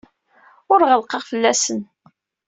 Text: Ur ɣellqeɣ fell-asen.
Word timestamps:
Ur 0.71 0.81
ɣellqeɣ 0.89 1.21
fell-asen. 1.29 1.81